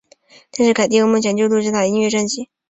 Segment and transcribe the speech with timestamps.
[0.49, 2.49] 但是凯蒂有个梦想就是录制她的音乐专辑。